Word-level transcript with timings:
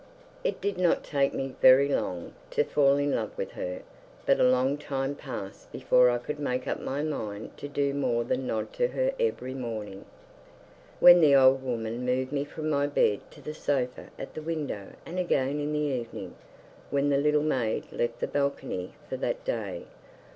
It 0.43 0.59
did 0.61 0.79
not 0.79 1.03
take 1.03 1.31
me 1.31 1.53
very 1.61 1.87
long 1.87 2.33
to 2.49 2.63
fall 2.63 2.95
in 2.97 3.13
love 3.13 3.37
with 3.37 3.51
her, 3.51 3.83
but 4.25 4.39
a 4.39 4.43
long 4.49 4.79
time 4.79 5.13
passed 5.13 5.71
before 5.71 6.09
I 6.09 6.17
could 6.17 6.39
make 6.39 6.67
up 6.67 6.79
my 6.79 7.03
mind 7.03 7.55
to 7.57 7.67
do 7.67 7.93
more 7.93 8.23
than 8.23 8.47
nod 8.47 8.73
to 8.73 8.87
her 8.87 9.13
every 9.19 9.53
morning, 9.53 10.05
when 10.99 11.21
the 11.21 11.35
old 11.35 11.61
woman 11.61 12.03
moved 12.03 12.31
me 12.31 12.43
from 12.45 12.67
my 12.67 12.87
bed 12.87 13.19
to 13.29 13.41
the 13.41 13.53
sofa 13.53 14.07
at 14.17 14.33
the 14.33 14.41
window, 14.41 14.87
and 15.05 15.19
again 15.19 15.59
in 15.59 15.71
the 15.71 15.77
evening, 15.93 16.33
when 16.89 17.09
the 17.09 17.17
little 17.19 17.43
maid 17.43 17.83
left 17.91 18.21
the 18.21 18.25
balcony 18.27 18.93
for 19.07 19.17
that 19.17 19.45
day. 19.45 19.83